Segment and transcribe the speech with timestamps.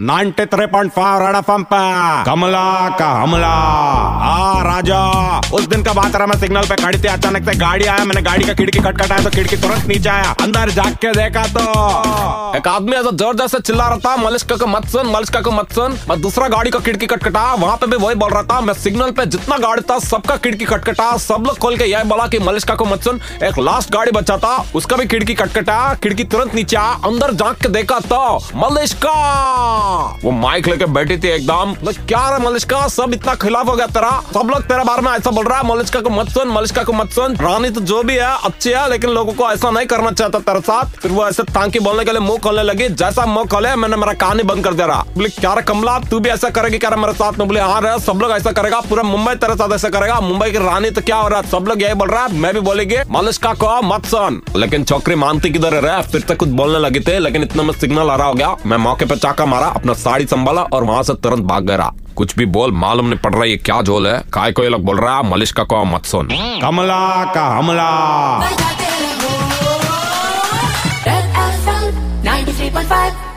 [0.00, 1.82] 93.5 red FM पे।
[2.24, 3.52] कमला का हमला।
[4.84, 8.04] राजा उस दिन का बात रहा, मैं सिग्नल पे खड़ी थी, अचानक से गाड़ी आया,
[8.04, 12.56] मैंने गाड़ी का खिड़की खटखटाया तो खिड़की तुरंत नीचे आया, अंदर जाग के देखा तो।
[12.58, 15.50] एक आदमी ऐसा ज़ोर ज़ोर से चिल्ला रहा था, मलिश्का को मत सुन, मलिश्का को
[15.50, 18.60] मत सुन। और दूसरा गाड़ी का खिड़की खटखटा, वहाँ पे भी वही बोल रहा था,
[18.60, 22.26] मैं सिग्नल पे जितना गाड़ी था, सबका खिड़की खटखटा, सब लोग खोल के यही बोला
[22.26, 26.24] की मलिश्का को मत सुन। एक लास्ट गाड़ी बचा था, उसका भी खिड़की खटखटा, खिड़की
[26.24, 30.13] तुरंत नीचे आ, अंदर झाँक के देखा तो मलिश्का!
[30.24, 33.86] वो माइक लेके बैठी थी एकदम। तो क्या रहा मलिश्का, सब इतना खिलाफ हो गया
[33.86, 34.10] तेरा?
[34.34, 36.92] सब लोग तेरे बारे में ऐसा बोल रहा है, मलिश्का को मत सुन, मलिश्का को
[36.92, 40.10] मत सुन। रानी तो जो भी है, अच्छी है, लेकिन लोगों को ऐसा नहीं करना
[40.12, 43.46] चाहता तेरे साथ। फिर वो ऐसे तांकी बोलने के लिए मुँह खोलने लगी, जैसा मुँह
[43.46, 46.78] खोले, मैंने मेरा कहानी बंद कर दे रहा। बोले, क्या कमला, तू भी ऐसा करेगी
[46.78, 47.46] क्या मेरे साथ में?
[47.48, 50.58] बोले हाँ रे, सब लोग ऐसा करेगा, पूरा मुंबई तेरे साथ ऐसा करेगा। मुंबई की
[50.58, 51.50] रानी तो क्या हो रहा है?
[51.50, 55.14] सब लोग यही बोल रहा है, मैं भी बोलेगी, मलिश्का को मत सुन। लेकिन छोकरी
[55.16, 58.26] मानती किधर है फिर से कुछ बोलने लगी थे, लेकिन इतना में सिग्नल आ रहा
[58.26, 61.64] हो गया। मैं मौके पर चाका मारा, अपना साड़ी संभाला और वहाँ से तुरंत भाग
[61.66, 64.68] गया। कुछ भी बोल मालूम नहीं पड़ रहा ये क्या झोल है। काय को ये
[64.68, 66.28] लोग बोल रहा है मलिश्का को मत सुन।
[66.62, 67.90] कमला का हमला।
[68.38, 68.84] बजाते
[71.06, 71.90] Red FM
[72.26, 73.33] 93.5